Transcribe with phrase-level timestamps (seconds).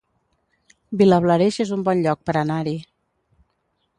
[1.01, 2.75] Vilablareix es un bon lloc per anar-hi